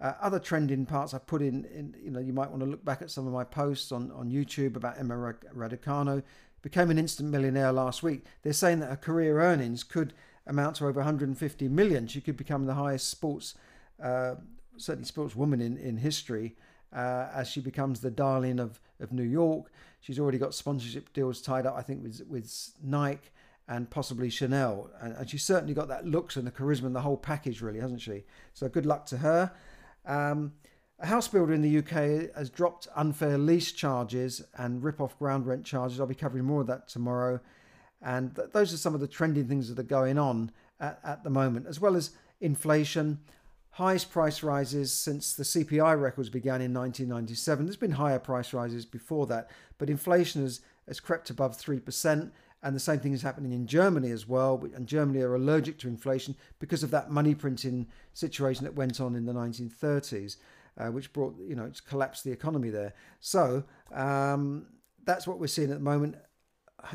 Uh, 0.00 0.14
other 0.20 0.40
trending 0.40 0.84
parts 0.84 1.14
I 1.14 1.18
put 1.18 1.40
in, 1.40 1.64
in, 1.66 1.94
you 2.02 2.10
know, 2.10 2.18
you 2.18 2.32
might 2.32 2.50
want 2.50 2.64
to 2.64 2.68
look 2.68 2.84
back 2.84 3.02
at 3.02 3.10
some 3.12 3.26
of 3.28 3.32
my 3.32 3.44
posts 3.44 3.92
on, 3.92 4.10
on 4.10 4.28
YouTube 4.28 4.74
about 4.74 4.98
Emma 4.98 5.34
Raducanu. 5.54 6.24
Became 6.62 6.90
an 6.90 6.98
instant 6.98 7.30
millionaire 7.30 7.72
last 7.72 8.02
week. 8.02 8.24
They're 8.42 8.52
saying 8.52 8.80
that 8.80 8.90
her 8.90 8.96
career 8.96 9.40
earnings 9.40 9.82
could 9.84 10.14
amount 10.46 10.76
to 10.76 10.86
over 10.86 11.00
150 11.00 11.68
million. 11.68 12.06
She 12.06 12.20
could 12.20 12.36
become 12.36 12.66
the 12.66 12.74
highest 12.74 13.08
sports, 13.08 13.54
uh, 14.02 14.36
certainly 14.76 15.08
sportswoman 15.08 15.60
in, 15.60 15.76
in 15.76 15.98
history, 15.98 16.56
uh, 16.94 17.28
as 17.34 17.48
she 17.48 17.60
becomes 17.60 18.00
the 18.00 18.10
darling 18.10 18.58
of, 18.60 18.80
of 19.00 19.12
New 19.12 19.22
York. 19.22 19.70
She's 20.00 20.18
already 20.18 20.38
got 20.38 20.54
sponsorship 20.54 21.12
deals 21.12 21.40
tied 21.40 21.66
up, 21.66 21.74
I 21.76 21.82
think, 21.82 22.02
with, 22.02 22.22
with 22.28 22.72
Nike 22.82 23.28
and 23.68 23.88
possibly 23.88 24.30
Chanel. 24.30 24.90
And, 25.00 25.14
and 25.16 25.30
she's 25.30 25.44
certainly 25.44 25.74
got 25.74 25.88
that 25.88 26.06
looks 26.06 26.36
and 26.36 26.46
the 26.46 26.50
charisma 26.50 26.86
and 26.86 26.96
the 26.96 27.00
whole 27.00 27.16
package, 27.16 27.60
really, 27.60 27.80
hasn't 27.80 28.00
she? 28.00 28.24
So 28.52 28.68
good 28.68 28.86
luck 28.86 29.06
to 29.06 29.18
her. 29.18 29.52
Um, 30.04 30.52
a 31.02 31.06
house 31.06 31.26
builder 31.26 31.52
in 31.52 31.62
the 31.62 31.78
UK 31.78 32.34
has 32.36 32.48
dropped 32.48 32.86
unfair 32.94 33.36
lease 33.36 33.72
charges 33.72 34.40
and 34.56 34.84
rip 34.84 35.00
off 35.00 35.18
ground 35.18 35.46
rent 35.46 35.64
charges. 35.64 35.98
I'll 35.98 36.06
be 36.06 36.14
covering 36.14 36.44
more 36.44 36.60
of 36.60 36.68
that 36.68 36.88
tomorrow. 36.88 37.40
And 38.00 38.34
th- 38.36 38.50
those 38.52 38.72
are 38.72 38.76
some 38.76 38.94
of 38.94 39.00
the 39.00 39.08
trending 39.08 39.48
things 39.48 39.68
that 39.68 39.78
are 39.80 39.86
going 39.86 40.16
on 40.16 40.52
at, 40.78 41.00
at 41.02 41.24
the 41.24 41.30
moment, 41.30 41.66
as 41.66 41.80
well 41.80 41.96
as 41.96 42.12
inflation, 42.40 43.18
highest 43.70 44.12
price 44.12 44.44
rises 44.44 44.92
since 44.92 45.34
the 45.34 45.42
CPI 45.42 46.00
records 46.00 46.28
began 46.28 46.60
in 46.60 46.72
1997. 46.72 47.66
There's 47.66 47.76
been 47.76 47.92
higher 47.92 48.20
price 48.20 48.52
rises 48.52 48.86
before 48.86 49.26
that, 49.26 49.50
but 49.78 49.90
inflation 49.90 50.42
has, 50.42 50.60
has 50.86 51.00
crept 51.00 51.30
above 51.30 51.56
3%. 51.56 52.30
And 52.64 52.76
the 52.76 52.80
same 52.80 53.00
thing 53.00 53.12
is 53.12 53.22
happening 53.22 53.50
in 53.50 53.66
Germany 53.66 54.12
as 54.12 54.28
well. 54.28 54.64
And 54.76 54.86
Germany 54.86 55.20
are 55.22 55.34
allergic 55.34 55.78
to 55.80 55.88
inflation 55.88 56.36
because 56.60 56.84
of 56.84 56.92
that 56.92 57.10
money 57.10 57.34
printing 57.34 57.88
situation 58.12 58.62
that 58.64 58.76
went 58.76 59.00
on 59.00 59.16
in 59.16 59.26
the 59.26 59.32
1930s, 59.32 60.36
uh, 60.78 60.88
which 60.88 61.12
brought, 61.12 61.34
you 61.38 61.54
know, 61.54 61.64
it's 61.64 61.80
collapsed 61.80 62.24
the 62.24 62.32
economy 62.32 62.70
there. 62.70 62.94
So 63.20 63.64
um, 63.92 64.66
that's 65.04 65.26
what 65.26 65.38
we're 65.38 65.46
seeing 65.46 65.70
at 65.70 65.78
the 65.78 65.84
moment 65.84 66.16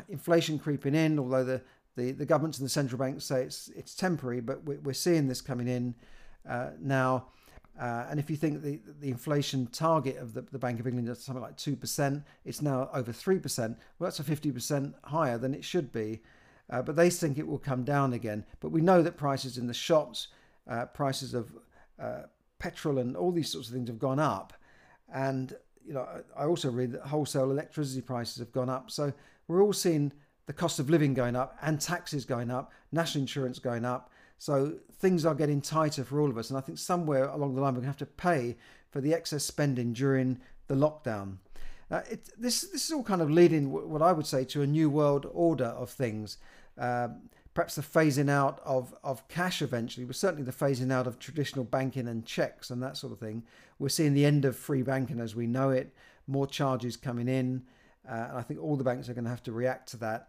inflation 0.08 0.58
creeping 0.58 0.94
in, 0.94 1.18
although 1.18 1.44
the, 1.44 1.62
the, 1.96 2.12
the 2.12 2.26
governments 2.26 2.58
and 2.58 2.66
the 2.66 2.70
central 2.70 2.98
banks 2.98 3.24
say 3.24 3.42
it's 3.42 3.68
it's 3.74 3.94
temporary, 3.94 4.40
but 4.40 4.62
we're, 4.64 4.80
we're 4.80 4.92
seeing 4.92 5.28
this 5.28 5.40
coming 5.40 5.68
in 5.68 5.94
uh, 6.48 6.70
now. 6.78 7.26
Uh, 7.80 8.06
and 8.10 8.18
if 8.18 8.28
you 8.28 8.36
think 8.36 8.62
the 8.62 8.80
the 9.00 9.08
inflation 9.08 9.66
target 9.68 10.16
of 10.16 10.34
the, 10.34 10.42
the 10.52 10.58
Bank 10.58 10.80
of 10.80 10.86
England 10.86 11.08
is 11.08 11.22
something 11.22 11.42
like 11.42 11.56
two 11.56 11.76
percent, 11.76 12.22
it's 12.44 12.60
now 12.60 12.90
over 12.92 13.12
three 13.12 13.38
percent. 13.38 13.76
Well, 13.98 14.06
that's 14.08 14.20
a 14.20 14.24
fifty 14.24 14.50
percent 14.52 14.94
higher 15.04 15.38
than 15.38 15.54
it 15.54 15.64
should 15.64 15.92
be. 15.92 16.20
Uh, 16.70 16.82
but 16.82 16.96
they 16.96 17.08
think 17.08 17.38
it 17.38 17.46
will 17.46 17.58
come 17.58 17.82
down 17.82 18.12
again. 18.12 18.44
But 18.60 18.72
we 18.72 18.82
know 18.82 19.02
that 19.02 19.16
prices 19.16 19.56
in 19.56 19.66
the 19.68 19.74
shops, 19.74 20.28
uh, 20.70 20.84
prices 20.86 21.32
of 21.32 21.50
uh, 21.98 22.24
petrol, 22.58 22.98
and 22.98 23.16
all 23.16 23.32
these 23.32 23.50
sorts 23.50 23.68
of 23.68 23.74
things 23.74 23.88
have 23.88 23.98
gone 23.98 24.18
up. 24.18 24.52
And 25.12 25.54
you 25.86 25.94
know, 25.94 26.06
I 26.36 26.44
also 26.44 26.70
read 26.70 26.92
that 26.92 27.02
wholesale 27.02 27.50
electricity 27.50 28.02
prices 28.02 28.38
have 28.38 28.52
gone 28.52 28.68
up. 28.68 28.90
So 28.90 29.12
we're 29.46 29.62
all 29.62 29.72
seeing 29.72 30.12
the 30.46 30.52
cost 30.52 30.78
of 30.78 30.90
living 30.90 31.14
going 31.14 31.34
up 31.34 31.56
and 31.62 31.80
taxes 31.80 32.24
going 32.24 32.50
up, 32.50 32.72
national 32.92 33.22
insurance 33.22 33.58
going 33.58 33.84
up. 33.84 34.10
So 34.38 34.74
things 35.00 35.24
are 35.24 35.34
getting 35.34 35.60
tighter 35.60 36.04
for 36.04 36.20
all 36.20 36.30
of 36.30 36.38
us. 36.38 36.50
And 36.50 36.58
I 36.58 36.60
think 36.60 36.78
somewhere 36.78 37.24
along 37.28 37.54
the 37.54 37.60
line, 37.60 37.74
we're 37.74 37.80
going 37.80 37.92
to 37.92 37.98
have 37.98 37.98
to 37.98 38.06
pay 38.06 38.56
for 38.90 39.00
the 39.00 39.14
excess 39.14 39.44
spending 39.44 39.92
during 39.92 40.38
the 40.66 40.74
lockdown. 40.74 41.36
It, 41.90 42.28
this, 42.38 42.62
this 42.62 42.84
is 42.84 42.92
all 42.92 43.02
kind 43.02 43.22
of 43.22 43.30
leading, 43.30 43.70
what 43.70 44.02
I 44.02 44.12
would 44.12 44.26
say, 44.26 44.44
to 44.44 44.62
a 44.62 44.66
new 44.66 44.90
world 44.90 45.26
order 45.32 45.66
of 45.66 45.90
things. 45.90 46.36
Uh, 46.78 47.08
perhaps 47.58 47.74
the 47.74 47.82
phasing 47.82 48.30
out 48.30 48.60
of, 48.64 48.94
of 49.02 49.26
cash 49.26 49.62
eventually, 49.62 50.06
but 50.06 50.14
certainly 50.14 50.44
the 50.44 50.52
phasing 50.52 50.92
out 50.92 51.08
of 51.08 51.18
traditional 51.18 51.64
banking 51.64 52.06
and 52.06 52.24
checks 52.24 52.70
and 52.70 52.80
that 52.80 52.96
sort 52.96 53.12
of 53.12 53.18
thing. 53.18 53.42
We're 53.80 53.88
seeing 53.88 54.14
the 54.14 54.24
end 54.24 54.44
of 54.44 54.54
free 54.54 54.82
banking 54.82 55.18
as 55.18 55.34
we 55.34 55.48
know 55.48 55.70
it, 55.70 55.92
more 56.28 56.46
charges 56.46 56.96
coming 56.96 57.26
in. 57.26 57.64
Uh, 58.08 58.26
and 58.28 58.38
I 58.38 58.42
think 58.42 58.62
all 58.62 58.76
the 58.76 58.84
banks 58.84 59.08
are 59.08 59.12
going 59.12 59.24
to 59.24 59.30
have 59.30 59.42
to 59.42 59.50
react 59.50 59.88
to 59.88 59.96
that. 59.96 60.28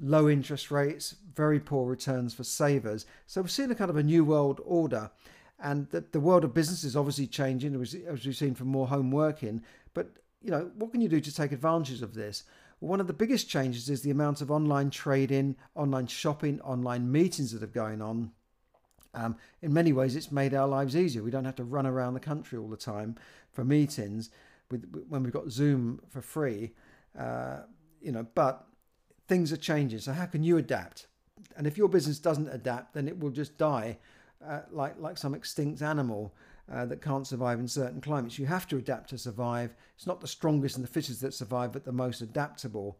Low 0.00 0.28
interest 0.28 0.70
rates, 0.70 1.16
very 1.34 1.58
poor 1.58 1.90
returns 1.90 2.34
for 2.34 2.44
savers. 2.44 3.04
So 3.26 3.40
we're 3.40 3.48
seeing 3.48 3.72
a 3.72 3.74
kind 3.74 3.90
of 3.90 3.96
a 3.96 4.04
new 4.04 4.24
world 4.24 4.60
order. 4.64 5.10
And 5.58 5.90
the, 5.90 6.04
the 6.12 6.20
world 6.20 6.44
of 6.44 6.54
business 6.54 6.84
is 6.84 6.94
obviously 6.94 7.26
changing, 7.26 7.74
as 7.82 8.24
we've 8.24 8.36
seen 8.36 8.54
from 8.54 8.68
more 8.68 8.86
home 8.86 9.10
working. 9.10 9.64
But, 9.92 10.12
you 10.40 10.52
know, 10.52 10.70
what 10.76 10.92
can 10.92 11.00
you 11.00 11.08
do 11.08 11.18
to 11.18 11.34
take 11.34 11.50
advantage 11.50 12.00
of 12.00 12.14
this? 12.14 12.44
One 12.80 13.00
of 13.00 13.06
the 13.06 13.12
biggest 13.12 13.48
changes 13.48 13.90
is 13.90 14.00
the 14.00 14.10
amount 14.10 14.40
of 14.40 14.50
online 14.50 14.90
trading, 14.90 15.56
online 15.74 16.06
shopping, 16.06 16.60
online 16.62 17.12
meetings 17.12 17.52
that 17.52 17.62
are 17.62 17.66
going 17.66 18.00
on. 18.00 18.32
Um, 19.12 19.36
in 19.60 19.72
many 19.72 19.92
ways, 19.92 20.16
it's 20.16 20.32
made 20.32 20.54
our 20.54 20.66
lives 20.66 20.96
easier. 20.96 21.22
We 21.22 21.30
don't 21.30 21.44
have 21.44 21.56
to 21.56 21.64
run 21.64 21.86
around 21.86 22.14
the 22.14 22.20
country 22.20 22.58
all 22.58 22.68
the 22.68 22.78
time 22.78 23.16
for 23.52 23.64
meetings 23.64 24.30
with, 24.70 24.84
when 25.08 25.22
we've 25.22 25.32
got 25.32 25.50
Zoom 25.50 26.00
for 26.08 26.22
free. 26.22 26.72
Uh, 27.18 27.60
you 28.00 28.12
know, 28.12 28.26
but 28.34 28.66
things 29.28 29.52
are 29.52 29.58
changing. 29.58 29.98
So 29.98 30.12
how 30.12 30.26
can 30.26 30.42
you 30.42 30.56
adapt? 30.56 31.06
And 31.56 31.66
if 31.66 31.76
your 31.76 31.88
business 31.88 32.18
doesn't 32.18 32.48
adapt, 32.48 32.94
then 32.94 33.08
it 33.08 33.18
will 33.18 33.30
just 33.30 33.58
die, 33.58 33.98
uh, 34.46 34.60
like 34.70 34.94
like 34.98 35.18
some 35.18 35.34
extinct 35.34 35.82
animal 35.82 36.34
uh, 36.72 36.86
that 36.86 37.02
can't 37.02 37.26
survive 37.26 37.58
in 37.58 37.68
certain 37.68 38.00
climates. 38.00 38.38
You 38.38 38.46
have 38.46 38.66
to 38.68 38.76
adapt 38.76 39.10
to 39.10 39.18
survive. 39.18 39.74
It's 39.96 40.06
not 40.06 40.20
the 40.20 40.28
strongest 40.28 40.76
and 40.76 40.84
the 40.84 40.90
fittest 40.90 41.20
that 41.22 41.34
survive, 41.34 41.72
but 41.72 41.84
the 41.84 41.92
most 41.92 42.20
adaptable. 42.20 42.98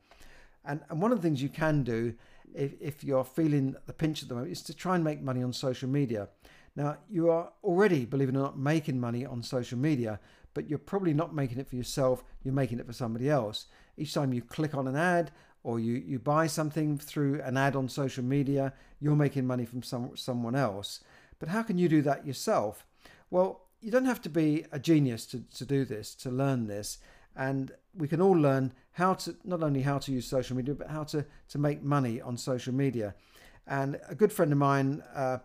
And 0.65 0.81
and 0.91 1.01
one 1.01 1.13
of 1.13 1.19
the 1.19 1.23
things 1.23 1.43
you 1.43 1.49
can 1.49 1.83
do 1.83 2.15
if, 2.55 2.73
if 2.81 3.05
you're 3.05 3.25
feeling 3.25 3.77
the 3.87 3.93
pinch 3.93 4.23
at 4.23 4.29
the 4.29 4.35
moment 4.35 4.53
is 4.53 4.63
to 4.63 4.75
try 4.75 4.95
and 4.95 5.05
make 5.05 5.23
money 5.23 5.43
on 5.43 5.53
social 5.53 5.89
media. 5.89 6.29
Now 6.77 6.99
you 7.09 7.31
are 7.31 7.53
already, 7.65 8.05
believe 8.05 8.29
it 8.29 8.37
or 8.37 8.41
not, 8.41 8.59
making 8.59 9.01
money 9.01 9.25
on 9.25 9.43
social 9.43 9.79
media, 9.79 10.21
but 10.55 10.69
you're 10.69 10.79
probably 10.79 11.15
not 11.15 11.35
making 11.35 11.59
it 11.59 11.69
for 11.69 11.77
yourself. 11.77 12.25
You're 12.43 12.55
making 12.55 12.81
it 12.81 12.87
for 12.87 12.93
somebody 12.93 13.31
else 13.31 13.67
each 14.01 14.15
time 14.15 14.33
you 14.33 14.43
click 14.43 14.75
on 14.75 14.89
an 14.89 14.97
ad 14.97 15.31
or 15.63 15.79
you, 15.79 15.95
you 15.95 16.19
buy 16.19 16.47
something 16.47 16.97
through 16.97 17.41
an 17.43 17.57
ad 17.57 17.77
on 17.77 17.89
social 17.89 18.25
media, 18.25 18.73
you're 18.99 19.15
making 19.15 19.47
money 19.47 19.67
from 19.67 19.83
some, 19.83 20.17
someone 20.17 20.55
else. 20.55 21.05
But 21.39 21.51
how 21.51 21.63
can 21.63 21.77
you 21.77 21.89
do 21.89 22.01
that 22.03 22.27
yourself? 22.27 22.87
Well, 23.31 23.63
you 23.81 23.91
don't 23.91 24.05
have 24.05 24.21
to 24.23 24.29
be 24.29 24.67
a 24.73 24.79
genius 24.79 25.27
to, 25.27 25.43
to 25.57 25.65
do 25.65 25.85
this, 25.85 26.15
to 26.17 26.31
learn 26.31 26.67
this. 26.67 26.99
And 27.37 27.73
we 27.95 28.09
can 28.09 28.21
all 28.21 28.37
learn 28.37 28.73
how 28.93 29.15
to, 29.15 29.37
not 29.45 29.63
only 29.63 29.83
how 29.83 29.99
to 29.99 30.13
use 30.13 30.27
social 30.27 30.57
media, 30.57 30.75
but 30.75 30.89
how 30.89 31.05
to, 31.05 31.25
to 31.49 31.59
make 31.59 31.83
money 31.83 32.21
on 32.21 32.37
social 32.37 32.75
media. 32.75 33.15
And 33.67 34.01
a 34.09 34.15
good 34.15 34.33
friend 34.33 34.53
of 34.53 34.59
mine, 34.59 35.03
uh, 35.15 35.39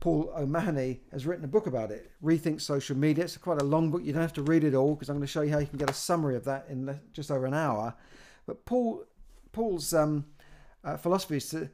Paul 0.00 0.32
O'Mahony 0.36 1.00
has 1.12 1.26
written 1.26 1.44
a 1.44 1.48
book 1.48 1.66
about 1.66 1.90
it, 1.90 2.10
Rethink 2.22 2.60
Social 2.60 2.96
Media. 2.96 3.24
It's 3.24 3.36
quite 3.36 3.60
a 3.60 3.64
long 3.64 3.90
book. 3.90 4.02
You 4.04 4.12
don't 4.12 4.22
have 4.22 4.34
to 4.34 4.42
read 4.42 4.62
it 4.62 4.74
all 4.74 4.94
because 4.94 5.08
I'm 5.08 5.16
going 5.16 5.26
to 5.26 5.32
show 5.32 5.42
you 5.42 5.50
how 5.50 5.58
you 5.58 5.66
can 5.66 5.78
get 5.78 5.90
a 5.90 5.94
summary 5.94 6.36
of 6.36 6.44
that 6.44 6.66
in 6.68 7.00
just 7.12 7.30
over 7.30 7.46
an 7.46 7.54
hour. 7.54 7.94
But 8.46 8.64
Paul, 8.64 9.04
Paul's 9.52 9.92
um, 9.94 10.26
uh, 10.84 10.98
philosophy 10.98 11.38
is 11.38 11.48
to 11.50 11.70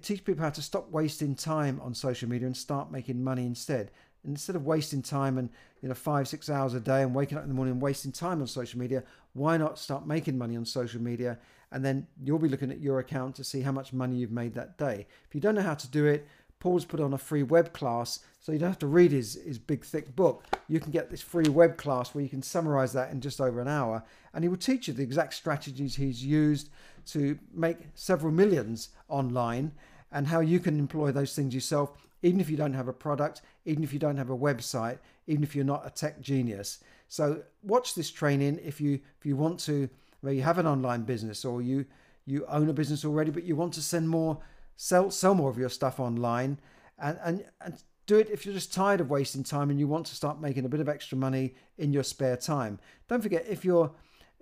teach 0.00 0.24
people 0.24 0.42
how 0.42 0.50
to 0.50 0.62
stop 0.62 0.90
wasting 0.90 1.34
time 1.34 1.80
on 1.82 1.94
social 1.94 2.28
media 2.28 2.46
and 2.46 2.56
start 2.56 2.90
making 2.90 3.22
money 3.22 3.44
instead. 3.44 3.90
Instead 4.26 4.56
of 4.56 4.66
wasting 4.66 5.02
time 5.02 5.38
and 5.38 5.48
you 5.82 5.88
know 5.88 5.94
five 5.94 6.26
six 6.26 6.50
hours 6.50 6.74
a 6.74 6.80
day 6.80 7.02
and 7.02 7.14
waking 7.14 7.38
up 7.38 7.44
in 7.44 7.48
the 7.48 7.54
morning 7.54 7.72
and 7.72 7.82
wasting 7.82 8.12
time 8.12 8.40
on 8.40 8.46
social 8.46 8.78
media, 8.78 9.02
why 9.34 9.56
not 9.56 9.78
start 9.78 10.06
making 10.06 10.36
money 10.36 10.56
on 10.56 10.64
social 10.64 11.00
media? 11.00 11.38
And 11.72 11.84
then 11.84 12.06
you'll 12.22 12.38
be 12.38 12.48
looking 12.48 12.70
at 12.70 12.80
your 12.80 12.98
account 12.98 13.34
to 13.36 13.44
see 13.44 13.60
how 13.60 13.72
much 13.72 13.92
money 13.92 14.16
you've 14.16 14.30
made 14.30 14.54
that 14.54 14.78
day. 14.78 15.06
If 15.28 15.34
you 15.34 15.40
don't 15.40 15.54
know 15.54 15.62
how 15.62 15.74
to 15.74 15.88
do 15.88 16.06
it, 16.06 16.26
Paul's 16.58 16.84
put 16.84 17.00
on 17.00 17.12
a 17.12 17.18
free 17.18 17.42
web 17.42 17.72
class, 17.72 18.20
so 18.40 18.50
you 18.50 18.58
don't 18.58 18.70
have 18.70 18.78
to 18.78 18.86
read 18.86 19.12
his, 19.12 19.34
his 19.44 19.58
big 19.58 19.84
thick 19.84 20.16
book. 20.16 20.44
You 20.68 20.80
can 20.80 20.90
get 20.90 21.10
this 21.10 21.20
free 21.20 21.48
web 21.48 21.76
class 21.76 22.14
where 22.14 22.24
you 22.24 22.30
can 22.30 22.42
summarize 22.42 22.92
that 22.94 23.10
in 23.12 23.20
just 23.20 23.40
over 23.40 23.60
an 23.60 23.68
hour, 23.68 24.02
and 24.32 24.42
he 24.42 24.48
will 24.48 24.56
teach 24.56 24.88
you 24.88 24.94
the 24.94 25.02
exact 25.02 25.34
strategies 25.34 25.96
he's 25.96 26.24
used 26.24 26.70
to 27.06 27.38
make 27.52 27.78
several 27.94 28.32
millions 28.32 28.88
online 29.08 29.72
and 30.12 30.26
how 30.28 30.40
you 30.40 30.58
can 30.58 30.78
employ 30.78 31.12
those 31.12 31.34
things 31.34 31.54
yourself, 31.54 32.05
even 32.26 32.40
if 32.40 32.50
you 32.50 32.56
don't 32.56 32.74
have 32.74 32.88
a 32.88 32.92
product, 32.92 33.42
even 33.64 33.84
if 33.84 33.92
you 33.92 34.00
don't 34.00 34.16
have 34.16 34.30
a 34.30 34.36
website, 34.36 34.98
even 35.28 35.44
if 35.44 35.54
you're 35.54 35.64
not 35.64 35.86
a 35.86 35.90
tech 35.90 36.20
genius. 36.20 36.82
So 37.08 37.42
watch 37.62 37.94
this 37.94 38.10
training 38.10 38.58
if 38.64 38.80
you 38.80 38.94
if 39.18 39.24
you 39.24 39.36
want 39.36 39.60
to, 39.60 39.88
where 40.22 40.32
you 40.32 40.42
have 40.42 40.58
an 40.58 40.66
online 40.66 41.02
business 41.02 41.44
or 41.44 41.62
you 41.62 41.86
you 42.24 42.44
own 42.48 42.68
a 42.68 42.72
business 42.72 43.04
already, 43.04 43.30
but 43.30 43.44
you 43.44 43.54
want 43.54 43.74
to 43.74 43.82
send 43.82 44.08
more 44.08 44.38
sell 44.76 45.10
sell 45.10 45.34
more 45.34 45.50
of 45.50 45.56
your 45.56 45.68
stuff 45.68 46.00
online 46.00 46.58
and, 46.98 47.18
and, 47.22 47.44
and 47.60 47.82
do 48.06 48.18
it 48.18 48.28
if 48.30 48.44
you're 48.44 48.54
just 48.54 48.72
tired 48.72 49.00
of 49.00 49.10
wasting 49.10 49.44
time 49.44 49.70
and 49.70 49.78
you 49.78 49.86
want 49.86 50.06
to 50.06 50.14
start 50.14 50.40
making 50.40 50.64
a 50.64 50.68
bit 50.68 50.80
of 50.80 50.88
extra 50.88 51.16
money 51.16 51.54
in 51.78 51.92
your 51.92 52.04
spare 52.04 52.36
time. 52.36 52.78
Don't 53.08 53.22
forget, 53.22 53.44
if 53.48 53.64
you're 53.64 53.90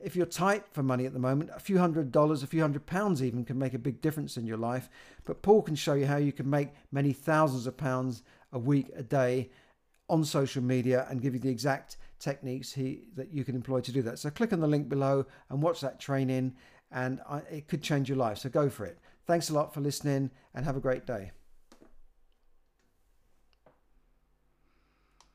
if 0.04 0.14
you're 0.14 0.26
tight 0.26 0.64
for 0.70 0.82
money 0.82 1.06
at 1.06 1.14
the 1.14 1.18
moment, 1.18 1.50
a 1.54 1.58
few 1.58 1.78
hundred 1.78 2.12
dollars, 2.12 2.42
a 2.42 2.46
few 2.46 2.61
hundred 2.61 2.84
pounds 2.84 3.23
even 3.23 3.44
can 3.44 3.58
make 3.58 3.73
a 3.73 3.78
big 3.78 4.02
difference 4.02 4.37
in 4.37 4.46
your 4.46 4.58
life. 4.58 4.90
But 5.25 5.40
Paul 5.40 5.62
can 5.62 5.75
show 5.75 5.94
you 5.94 6.06
how 6.06 6.18
you 6.18 6.32
can 6.32 6.49
make 6.49 6.68
many 6.92 7.12
thousands 7.12 7.66
of 7.66 7.76
pounds 7.76 8.23
a 8.52 8.58
week, 8.58 8.90
a 8.94 9.02
day 9.02 9.50
on 10.11 10.23
social 10.23 10.62
media 10.62 11.06
and 11.08 11.23
give 11.23 11.32
you 11.32 11.40
the 11.40 11.49
exact 11.49 11.96
techniques 12.18 12.73
he 12.73 13.08
that 13.16 13.32
you 13.32 13.44
can 13.44 13.54
employ 13.54 13.80
to 13.80 13.92
do 13.92 14.02
that. 14.02 14.18
So 14.18 14.28
click 14.28 14.52
on 14.52 14.61
the 14.61 14.66
link 14.66 14.88
below 14.88 15.25
and 15.49 15.62
watch 15.62 15.80
that 15.80 15.99
training 15.99 16.54
and 16.92 17.20
I, 17.28 17.38
it 17.50 17.68
could 17.68 17.82
change 17.82 18.08
your 18.08 18.18
life. 18.18 18.38
So 18.38 18.50
go 18.50 18.68
for 18.68 18.84
it. 18.84 18.99
Thanks 19.26 19.49
a 19.49 19.54
lot 19.54 19.73
for 19.73 19.80
listening 19.80 20.30
and 20.54 20.66
have 20.66 20.76
a 20.76 20.80
great 20.80 21.06
day. 21.06 21.32